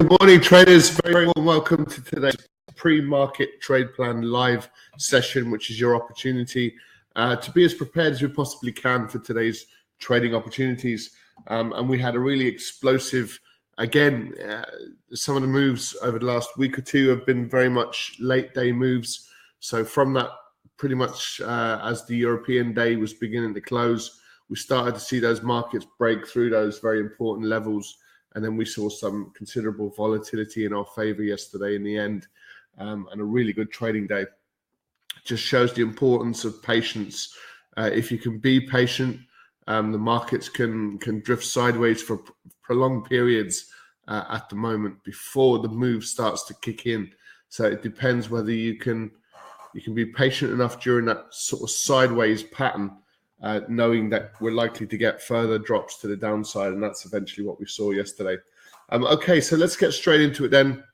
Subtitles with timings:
[0.00, 0.88] Good morning, traders.
[1.04, 6.74] Very warm welcome to today's pre-market trade plan live session, which is your opportunity
[7.14, 9.66] uh, to be as prepared as we possibly can for today's
[9.98, 11.10] trading opportunities.
[11.48, 13.38] Um, and we had a really explosive,
[13.76, 14.64] again, uh,
[15.12, 18.54] some of the moves over the last week or two have been very much late
[18.54, 19.28] day moves.
[19.60, 20.30] So from that,
[20.78, 25.20] pretty much uh, as the European day was beginning to close, we started to see
[25.20, 27.98] those markets break through those very important levels
[28.34, 32.26] and then we saw some considerable volatility in our favor yesterday in the end,
[32.78, 34.24] um, and a really good trading day.
[35.24, 37.36] Just shows the importance of patience.
[37.76, 39.20] Uh, if you can be patient,
[39.66, 42.32] um, the markets can can drift sideways for pr-
[42.62, 43.66] prolonged periods
[44.08, 47.10] uh, at the moment before the move starts to kick in.
[47.48, 49.10] So it depends whether you can
[49.74, 52.90] you can be patient enough during that sort of sideways pattern
[53.42, 57.46] uh, knowing that we're likely to get further drops to the downside, and that's eventually
[57.46, 58.36] what we saw yesterday.
[58.90, 60.84] Um, okay, so let's get straight into it then.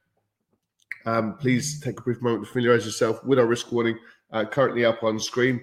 [1.05, 3.99] Um, please take a brief moment to familiarize yourself with our risk warning
[4.33, 5.61] uh, currently up on screen.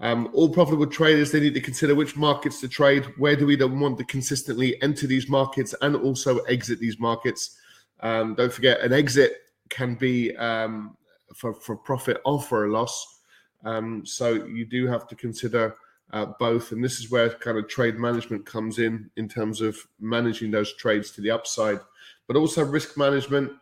[0.00, 3.06] Um, all profitable traders they need to consider which markets to trade.
[3.18, 7.58] Where do we want to consistently enter these markets and also exit these markets?
[8.00, 9.32] Um, don't forget, an exit
[9.68, 10.96] can be um,
[11.34, 13.19] for for profit or for a loss.
[13.64, 15.76] Um, so you do have to consider
[16.12, 19.76] uh, both, and this is where kind of trade management comes in in terms of
[20.00, 21.78] managing those trades to the upside,
[22.26, 23.52] but also risk management.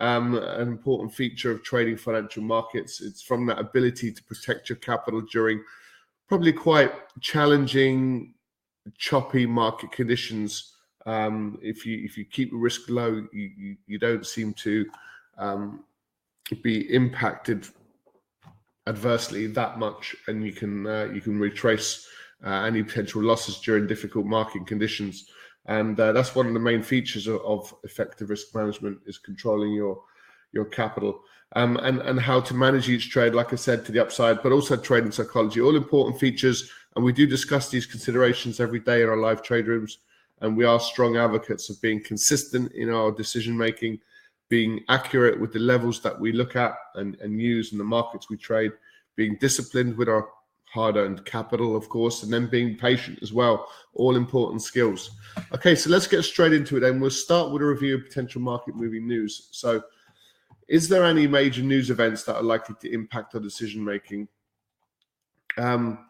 [0.00, 3.00] Um, an important feature of trading financial markets.
[3.00, 5.60] It's from that ability to protect your capital during
[6.28, 8.34] probably quite challenging,
[8.96, 10.74] choppy market conditions.
[11.04, 14.86] Um, if you if you keep risk low, you, you, you don't seem to
[15.36, 15.84] um,
[16.62, 17.66] be impacted
[18.88, 22.08] adversely that much, and you can uh, you can retrace
[22.44, 25.30] uh, any potential losses during difficult market conditions.
[25.66, 29.72] And uh, that's one of the main features of, of, effective risk management is controlling
[29.72, 30.02] your
[30.52, 31.20] your capital
[31.56, 33.34] um, and and how to manage each trade.
[33.34, 36.70] Like I said, to the upside, but also trading psychology, all important features.
[36.96, 39.98] And we do discuss these considerations every day in our live trade rooms.
[40.40, 44.00] And we are strong advocates of being consistent in our decision making
[44.48, 48.30] being accurate with the levels that we look at and, and use in the markets
[48.30, 48.72] we trade,
[49.16, 50.28] being disciplined with our
[50.72, 53.68] hard earned capital, of course, and then being patient as well.
[53.94, 55.10] All important skills.
[55.52, 57.00] Okay, so let's get straight into it then.
[57.00, 59.48] We'll start with a review of potential market moving news.
[59.52, 59.82] So,
[60.68, 64.28] is there any major news events that are likely to impact our decision making?
[65.56, 66.06] Um,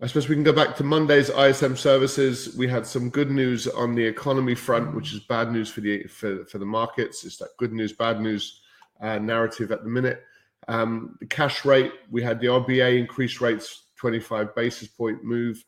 [0.00, 2.54] I suppose we can go back to Monday's ISM services.
[2.54, 6.02] We had some good news on the economy front, which is bad news for the
[6.04, 7.24] for, for the markets.
[7.24, 8.60] It's that good news, bad news
[9.00, 10.22] uh, narrative at the minute.
[10.68, 15.64] Um, the cash rate, we had the RBA increase rates 25 basis point move.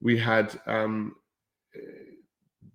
[0.00, 1.16] We had um,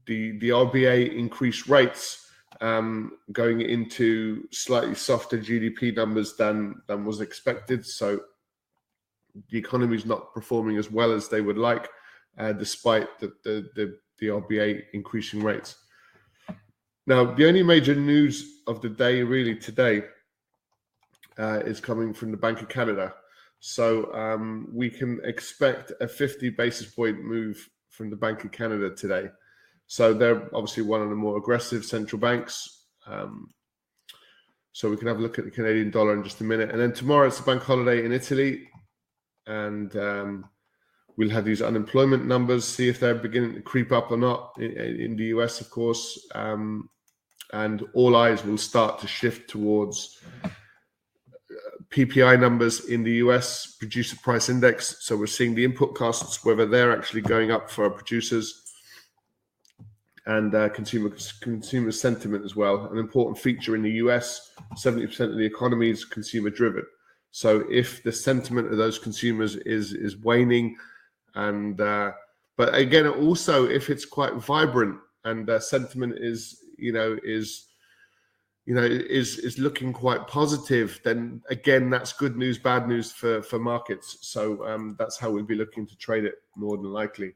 [0.05, 2.29] the the RBA increased rates
[2.61, 7.83] um, going into slightly softer GDP numbers than than was expected.
[7.83, 8.19] So
[9.49, 11.89] the economy is not performing as well as they would like,
[12.37, 15.75] uh, despite the, the, the, the RBA increasing rates.
[17.05, 20.03] Now, the only major news of the day, really, today
[21.37, 23.13] uh, is coming from the Bank of Canada.
[23.59, 28.89] So um, we can expect a 50 basis point move from the Bank of Canada
[28.95, 29.29] today.
[29.87, 32.85] So they're obviously one of the more aggressive central banks.
[33.05, 33.49] Um,
[34.71, 36.71] so we can have a look at the Canadian dollar in just a minute.
[36.71, 38.69] And then tomorrow it's a bank holiday in Italy
[39.47, 40.49] and um,
[41.17, 44.71] we'll have these unemployment numbers, see if they're beginning to creep up or not in,
[44.71, 46.27] in the US, of course.
[46.33, 46.89] Um,
[47.51, 50.49] and all eyes will start to shift towards uh,
[51.91, 54.97] PPI numbers in the US, producer price index.
[55.01, 58.59] So we're seeing the input costs, whether they're actually going up for our producers
[60.25, 61.11] and uh, consumer
[61.41, 62.89] consumer sentiment as well.
[62.91, 66.85] An important feature in the US, 70% of the economy is consumer driven.
[67.35, 70.77] So if the sentiment of those consumers is is waning,
[71.33, 72.11] and uh,
[72.57, 77.69] but again, also if it's quite vibrant and uh, sentiment is you know is
[78.67, 83.41] you know is is looking quite positive, then again that's good news, bad news for
[83.41, 84.19] for markets.
[84.21, 87.33] So um, that's how we'd be looking to trade it more than likely.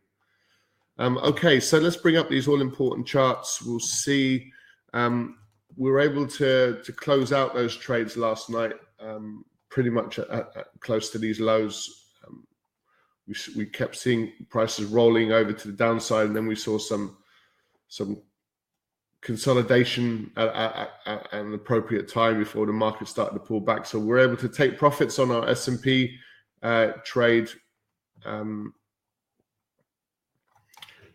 [1.00, 3.64] Um, okay, so let's bring up these all important charts.
[3.64, 4.52] We'll see.
[4.94, 5.40] Um,
[5.76, 8.74] we were able to to close out those trades last night.
[9.00, 9.44] Um,
[9.78, 12.08] pretty much at, at, close to these lows.
[12.26, 12.48] Um,
[13.28, 17.16] we, we kept seeing prices rolling over to the downside, and then we saw some
[17.88, 18.24] some
[19.22, 23.86] consolidation at, at, at, an appropriate time before the market started to pull back.
[23.86, 26.18] So we're able to take profits on our S&P
[26.64, 27.48] uh, trade
[28.26, 28.74] um,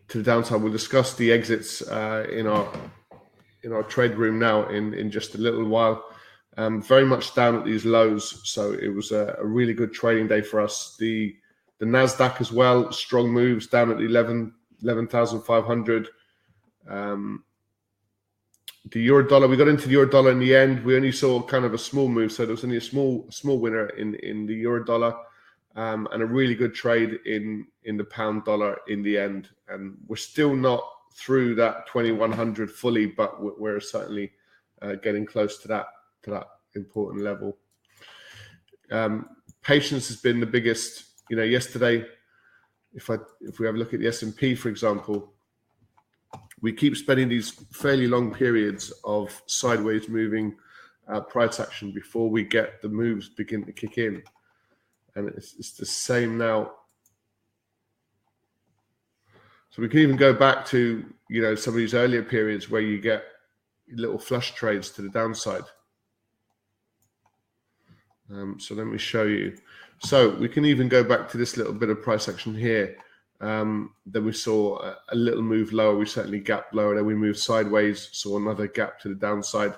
[0.06, 0.62] to the downside.
[0.62, 2.72] We'll discuss the exits uh, in our
[3.64, 6.11] in our trade room now in in just a little while.
[6.56, 10.28] Um, very much down at these lows, so it was a, a, really good trading
[10.28, 10.96] day for us.
[10.98, 11.34] The
[11.78, 14.52] the Nasdaq as well, strong moves down at 11
[14.82, 16.08] 11,500.
[16.88, 17.44] Um,
[18.90, 20.84] the euro dollar, we got into the euro dollar in the end.
[20.84, 23.58] We only saw kind of a small move, so there was only a small small
[23.58, 25.14] winner in in the euro dollar,
[25.76, 29.48] um, and a really good trade in in the pound dollar in the end.
[29.68, 30.84] And we're still not
[31.14, 34.32] through that 2100 fully, but we're certainly
[34.82, 35.86] uh, getting close to that
[36.22, 37.56] to that important level.
[38.90, 39.28] Um,
[39.62, 41.04] patience has been the biggest.
[41.30, 42.04] You know, yesterday,
[42.94, 45.32] if I if we have a look at the S and P, for example,
[46.60, 50.56] we keep spending these fairly long periods of sideways moving
[51.08, 54.22] uh, price action before we get the moves begin to kick in.
[55.14, 56.72] And it's, it's the same now.
[59.70, 62.82] So we can even go back to, you know, some of these earlier periods where
[62.82, 63.24] you get
[63.90, 65.64] little flush trades to the downside.
[68.32, 69.56] Um, so let me show you.
[69.98, 72.96] So we can even go back to this little bit of price action here.
[73.40, 75.96] Um, then we saw a, a, little move lower.
[75.96, 76.94] We certainly gapped lower.
[76.94, 79.74] Then we moved sideways, saw another gap to the downside.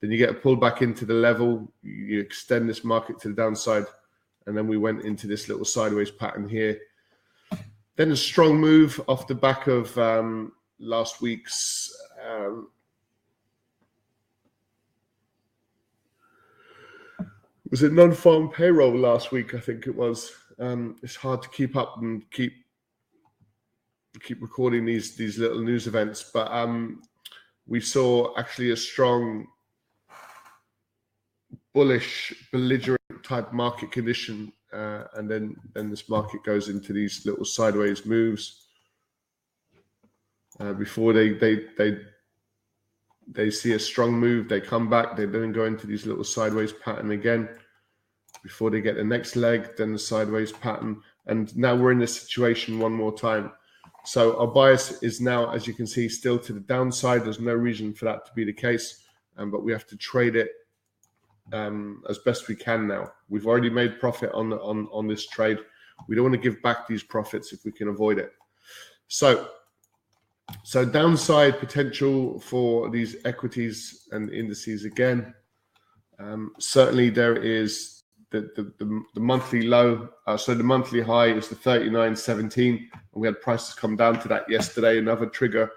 [0.00, 1.72] Then you get pulled back into the level.
[1.82, 3.84] You extend this market to the downside,
[4.46, 6.80] and then we went into this little sideways pattern here.
[7.96, 11.96] Then a strong move off the back of um, last week's.
[12.28, 12.68] Um,
[17.70, 19.54] was it non-farm payroll last week?
[19.54, 20.32] I think it was.
[20.58, 22.52] Um, it's hard to keep up and keep
[24.22, 27.02] keep recording these these little news events, but um,
[27.66, 29.46] we saw actually a strong
[31.72, 37.44] bullish, belligerent type market condition, uh, and then then this market goes into these little
[37.44, 38.66] sideways moves
[40.58, 41.98] uh, before they they they
[43.30, 46.72] they see a strong move, they come back, they then go into these little sideways
[46.72, 47.48] pattern again
[48.42, 52.20] before they get the next leg, then the sideways pattern, and now we're in this
[52.20, 53.52] situation one more time
[54.04, 57.24] so our bias is now, as you can see, still to the downside.
[57.24, 59.04] There's no reason for that to be the case,
[59.36, 60.50] um, but we have to trade it
[61.52, 63.12] um, as best we can now.
[63.28, 65.58] We've already made profit on on on this trade.
[66.08, 68.32] We don't want to give back these profits if we can avoid it.
[69.08, 69.48] So,
[70.62, 75.34] so downside potential for these equities and indices again.
[76.18, 80.08] Um, certainly, there is the, the, the, the monthly low.
[80.26, 82.68] Uh, so the monthly high is the 39.17.
[82.68, 84.98] And we had prices come down to that yesterday.
[84.98, 85.70] Another trigger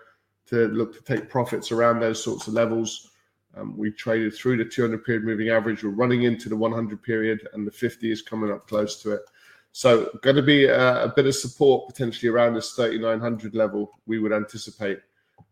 [0.48, 3.10] to look to take profits around those sorts of levels.
[3.56, 5.84] Um, we traded through the 200 period moving average.
[5.84, 9.22] We're running into the 100 period, and the 50 is coming up close to it.
[9.74, 14.20] So, going to be a, a bit of support potentially around this 3900 level, we
[14.20, 15.00] would anticipate.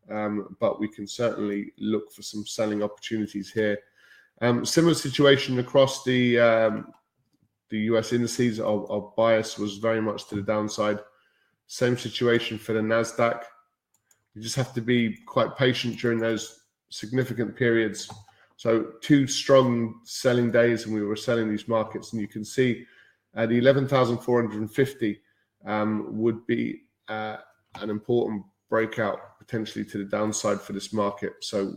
[0.09, 3.77] Um, but we can certainly look for some selling opportunities here
[4.41, 6.93] um, similar situation across the um,
[7.69, 8.59] the US indices.
[8.59, 10.99] Our, our, bias was very much to the downside.
[11.67, 13.43] Same situation for the Nasdaq.
[14.33, 18.09] You just have to be quite patient during those significant periods.
[18.57, 22.85] So two strong selling days, and we were selling these markets, and you can see
[23.35, 25.21] uh, the 11,450
[25.65, 27.37] um, would be uh,
[27.75, 31.33] an important breakout potentially to the downside for this market.
[31.41, 31.73] So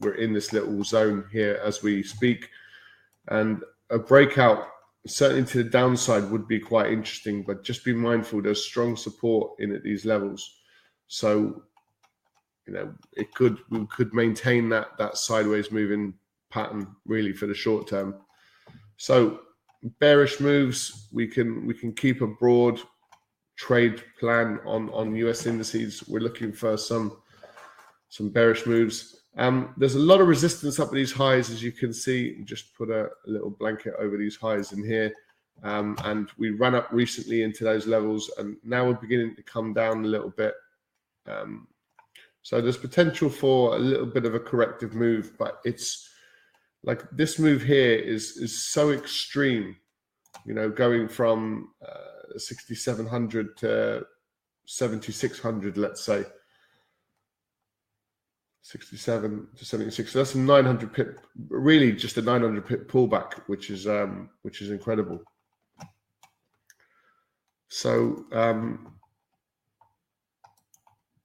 [0.00, 2.48] we're in this little zone here as we speak,
[3.28, 4.66] and a breakout
[5.06, 7.42] certainly to the downside would be quite interesting.
[7.42, 10.60] But just be mindful there's strong support in at these levels,
[11.08, 11.62] so
[12.66, 16.14] you know it could we could maintain that that sideways moving
[16.50, 18.14] pattern really for the short term.
[18.96, 19.40] So
[19.98, 22.80] bearish moves we can we can keep a broad
[23.56, 26.06] trade plan on on US indices.
[26.08, 27.18] We're looking for some
[28.08, 29.22] some bearish moves.
[29.36, 32.42] Um, there's a lot of resistance up at these highs, as you can see.
[32.44, 35.12] Just put a, a little blanket over these highs in here.
[35.62, 39.72] Um, and we ran up recently into those levels, and now we're beginning to come
[39.74, 40.54] down a little bit.
[41.26, 41.68] Um,
[42.42, 46.09] so there's potential for a little bit of a corrective move, but it's
[46.82, 49.76] like this move here is is so extreme.
[50.46, 54.06] You know, going from uh, 6,700 to
[54.64, 56.24] 7,600, let's say.
[58.62, 60.12] 67 to 76.
[60.12, 64.62] So that's a 900 pip, really just a 900 pip pullback, which is um, which
[64.62, 65.20] is incredible.
[67.68, 68.94] So um,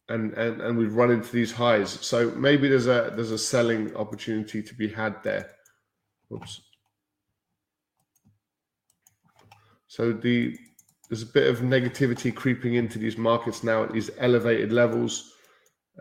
[0.10, 1.90] and, and and we've run into these highs.
[2.06, 5.50] So maybe there's a there's a selling opportunity to be had there.
[6.32, 6.62] Oops.
[9.88, 10.58] So the
[11.10, 15.34] there's a bit of negativity creeping into these markets now at these elevated levels,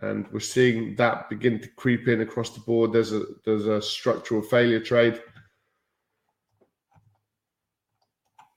[0.02, 2.92] and we're seeing that begin to creep in across the board.
[2.92, 5.20] There's a there's a structural failure trade.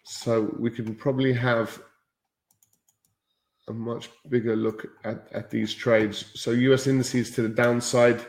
[0.04, 1.82] So we can probably have
[3.68, 6.26] a much bigger look at, at these trades.
[6.36, 8.26] So US indices to the downside.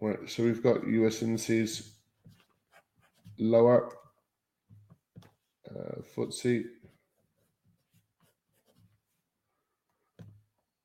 [0.00, 1.92] Right, so we've got US indices
[3.38, 3.88] lower,
[5.70, 6.64] uh, FTSE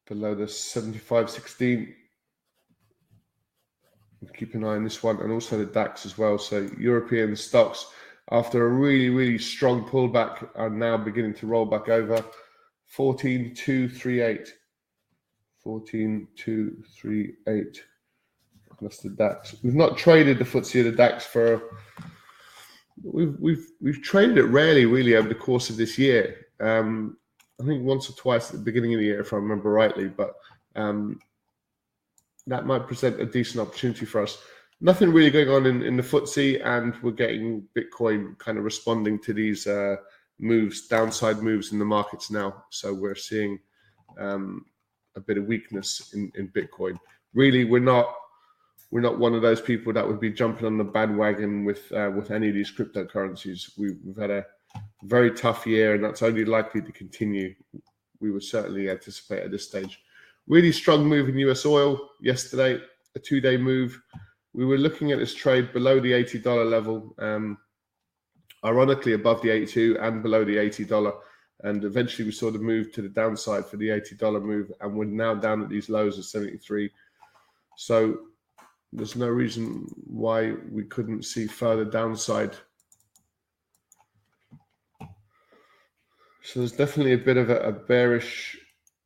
[0.07, 1.93] below the 75.16.
[4.35, 6.37] Keep an eye on this one and also the DAX as well.
[6.37, 7.87] So European stocks,
[8.31, 12.23] after a really, really strong pullback, are now beginning to roll back over.
[12.95, 14.49] 14.238.
[15.65, 17.77] 14.238.
[18.81, 19.55] That's the DAX.
[19.63, 21.61] We've not traded the FTSE or the DAX for
[23.03, 26.47] we've we've we've traded it rarely really over the course of this year.
[26.59, 27.17] Um,
[27.61, 30.07] I think once or twice at the beginning of the year, if I remember rightly.
[30.07, 30.35] But
[30.75, 31.19] um,
[32.45, 34.37] that might present a decent opportunity for us.
[34.79, 39.19] Nothing really going on in, in the FTSE, and we're getting Bitcoin kind of responding
[39.19, 39.95] to these uh,
[40.39, 42.63] moves, downside moves in the markets now.
[42.69, 43.59] So we're seeing
[44.19, 44.65] um,
[45.15, 46.99] a bit of weakness in, in Bitcoin.
[47.33, 48.13] Really, we're not
[48.89, 52.11] we're not one of those people that would be jumping on the bandwagon with uh,
[52.15, 53.77] with any of these cryptocurrencies.
[53.77, 54.45] We, we've had a
[55.03, 57.53] very tough year, and that's only likely to continue.
[58.19, 60.01] We would certainly anticipate at this stage.
[60.48, 62.81] Really strong move in US oil yesterday,
[63.15, 64.01] a two day move.
[64.53, 67.57] We were looking at this trade below the $80 level, um,
[68.65, 71.13] ironically above the 82 and below the $80.
[71.63, 75.05] And eventually we saw the move to the downside for the $80 move, and we're
[75.05, 76.89] now down at these lows of 73.
[77.77, 78.19] So
[78.93, 82.55] there's no reason why we couldn't see further downside
[86.47, 88.57] So there's definitely a bit of a, a bearish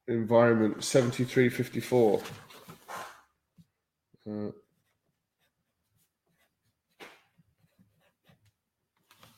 [0.08, 0.78] environment.
[0.78, 2.24] 73.54.
[4.30, 4.52] Uh,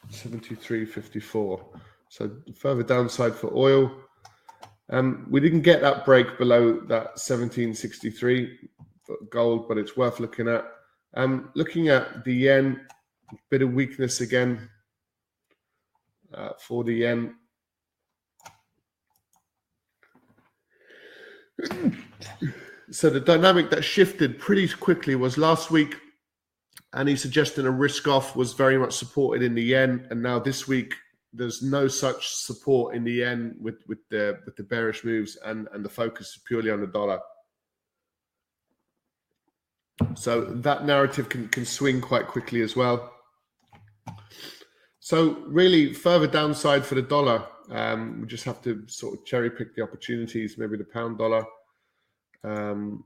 [0.10, 1.65] Seventy-three fifty-four.
[2.10, 3.89] So further downside for oil.
[4.89, 8.69] Um, we didn't get that break below that seventeen sixty-three
[9.31, 10.65] gold, but it's worth looking at.
[11.15, 12.86] Um, looking at the yen,
[13.50, 14.69] bit of weakness again
[16.33, 17.36] uh, for the yen.
[22.91, 25.95] So the dynamic that shifted pretty quickly was last week,
[26.93, 30.39] and he suggesting a risk off was very much supported in the yen, and now
[30.39, 30.93] this week
[31.33, 35.67] there's no such support in the yen with with the with the bearish moves, and
[35.74, 37.19] and the focus is purely on the dollar.
[40.15, 43.12] So that narrative can can swing quite quickly as well.
[45.00, 49.50] So really, further downside for the dollar um, we just have to sort of cherry
[49.50, 51.46] pick the opportunities, maybe the pound dollar.
[52.43, 53.05] Um,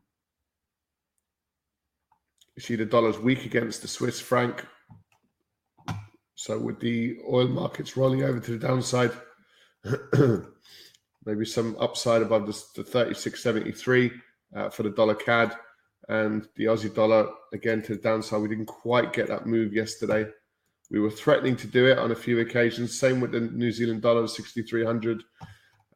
[2.59, 4.65] see the dollar's weak against the Swiss franc.
[6.35, 9.11] So with the oil markets rolling over to the downside,
[11.25, 14.11] maybe some upside above the, the 36.73
[14.55, 15.55] uh, for the dollar CAD
[16.09, 18.41] and the Aussie dollar again to the downside.
[18.41, 20.27] We didn't quite get that move yesterday.
[20.89, 22.97] We were threatening to do it on a few occasions.
[22.97, 25.23] Same with the New Zealand dollar, 6,300.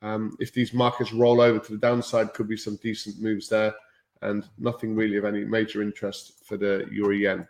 [0.01, 3.73] Um, if these markets roll over to the downside, could be some decent moves there,
[4.21, 7.47] and nothing really of any major interest for the euro yen.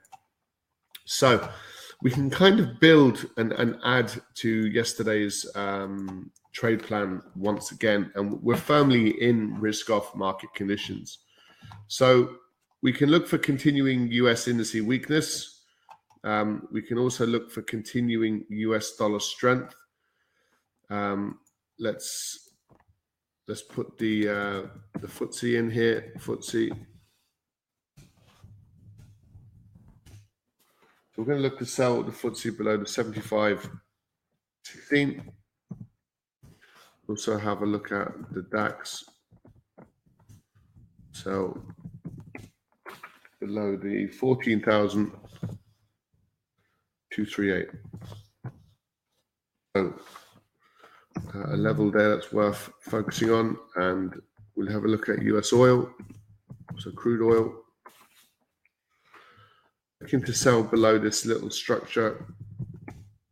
[1.06, 1.50] So
[2.02, 8.12] we can kind of build and, and add to yesterday's um, trade plan once again,
[8.16, 11.20] and we're firmly in risk off market conditions.
[11.88, 12.38] So
[12.82, 15.51] we can look for continuing US indice weakness.
[16.24, 19.74] Um, we can also look for continuing US dollar strength.
[20.90, 21.40] Um,
[21.80, 22.52] let's
[23.48, 24.62] let's put the uh,
[25.00, 26.14] the FTSE in here.
[26.20, 26.70] So
[31.18, 33.70] we're going to look to sell the FTSE below the 75
[34.64, 35.32] 16.
[37.10, 39.04] Also have a look at the DAX.
[41.12, 41.62] So
[43.40, 45.12] below the 14,000
[47.12, 47.70] 238.
[49.76, 49.94] So
[51.36, 54.14] uh, a level there that's worth focusing on, and
[54.56, 55.90] we'll have a look at US oil,
[56.78, 57.54] so crude oil.
[60.00, 62.26] looking to sell below this little structure,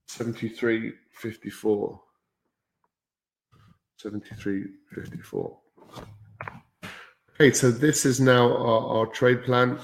[0.10, 2.00] 73.54.
[4.04, 5.58] 73.54.
[7.36, 9.80] Okay, so this is now our, our trade plan.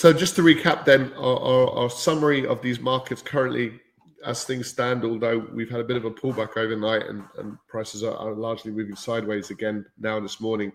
[0.00, 3.78] So just to recap then, our, our, our, summary of these markets currently
[4.24, 8.02] as things stand, although we've had a bit of a pullback overnight and, and prices
[8.02, 10.72] are, are, largely moving sideways again now this morning.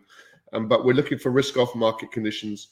[0.53, 2.67] Um, but we're looking for risk off market conditions.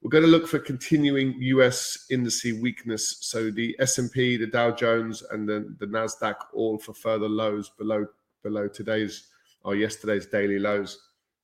[0.00, 3.18] We're going to look for continuing US indice weakness.
[3.20, 8.06] So the S&P, the Dow Jones and the, the Nasdaq all for further lows below
[8.42, 9.26] below today's
[9.64, 10.98] or yesterday's daily lows.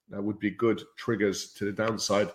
[0.09, 2.31] That would be good triggers to the downside.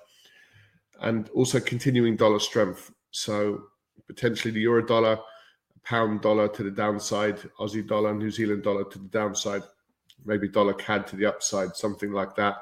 [1.01, 2.91] And also continuing dollar strength.
[3.11, 3.63] So
[4.07, 5.19] potentially the euro dollar
[5.83, 9.63] pound dollar to the downside, Aussie dollar, New Zealand dollar to the downside,
[10.25, 12.55] maybe dollar CAD to the upside, something like that.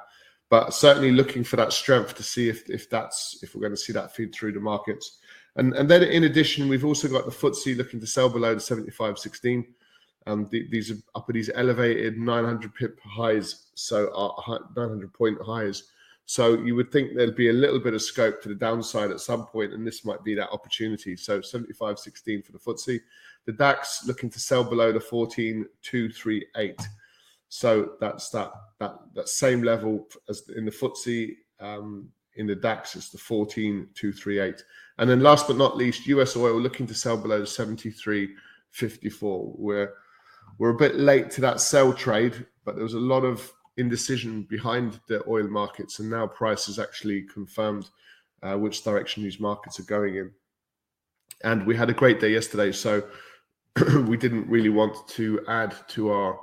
[0.49, 3.77] But certainly looking for that strength to see if, if that's if we're going to
[3.77, 5.19] see that feed through the markets.
[5.55, 8.61] And and then in addition, we've also got the FTSE looking to sell below the
[8.61, 9.65] 75.16.
[10.27, 15.37] Um, the, these are up at these elevated 900 pip highs, so uh, 900 point
[15.41, 15.83] highs.
[16.29, 19.19] So you would think there'd be a little bit of scope to the downside at
[19.19, 21.15] some point, and this might be that opportunity.
[21.15, 22.99] So 75.16 for the FTSE.
[23.47, 26.79] The DAX looking to sell below the 14.238.
[27.47, 31.31] So that's that that that same level as in the FTSE.
[31.61, 34.61] Um, in the DAX, it's the 14.238.
[34.99, 39.55] And then last but not least, US oil looking to sell below the 73.54.
[39.57, 39.93] We're
[40.59, 44.43] we're a bit late to that sell trade, but there was a lot of indecision
[44.43, 47.89] behind the oil markets, and now price has actually confirmed
[48.43, 50.31] uh, which direction these markets are going in.
[51.43, 53.03] And we had a great day yesterday, so
[54.07, 56.39] we didn't really want to add to our,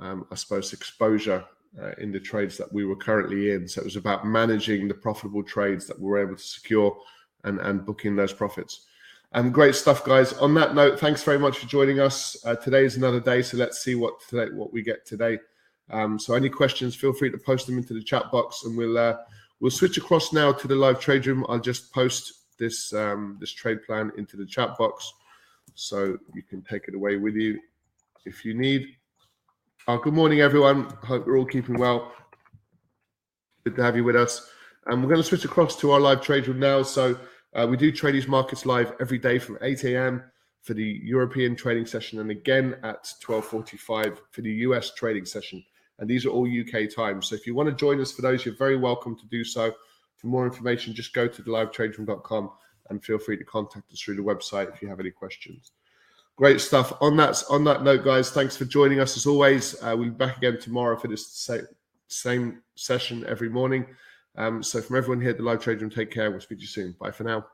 [0.00, 1.44] um, I suppose, exposure
[1.80, 3.68] uh, in the trades that we were currently in.
[3.68, 6.98] So it was about managing the profitable trades that we were able to secure
[7.44, 8.86] and and booking those profits.
[9.32, 10.32] And great stuff, guys.
[10.34, 12.36] On that note, thanks very much for joining us.
[12.44, 15.38] Uh, today is another day, so let's see what today, what we get today.
[15.90, 18.98] Um, so any questions, feel free to post them into the chat box, and we'll
[18.98, 19.16] uh,
[19.60, 21.46] we'll switch across now to the live trade room.
[21.48, 25.12] I'll just post this um, this trade plan into the chat box,
[25.74, 27.58] so you can take it away with you
[28.24, 28.88] if you need.
[29.86, 30.84] Uh, good morning, everyone.
[31.02, 32.12] Hope you're all keeping well.
[33.64, 34.50] Good to have you with us.
[34.86, 36.82] And we're going to switch across to our live trade room now.
[36.82, 37.18] So
[37.54, 40.22] uh, we do trade these markets live every day from 8 a.m
[40.62, 45.64] for the European trading session and again at 12:45 for the US trading session
[45.98, 47.28] and these are all UK times.
[47.28, 49.72] So if you want to join us for those, you're very welcome to do so.
[50.16, 52.50] For more information, just go to thelivetraderoom.com
[52.90, 55.72] and feel free to contact us through the website if you have any questions.
[56.36, 56.92] Great stuff.
[57.00, 59.74] On that on that note, guys, thanks for joining us as always.
[59.82, 61.66] Uh, we'll be back again tomorrow for this same,
[62.06, 63.84] same session every morning.
[64.36, 66.30] Um, so from everyone here at the Live Trade Room, take care.
[66.30, 66.94] We'll speak to you soon.
[67.00, 67.44] Bye for now.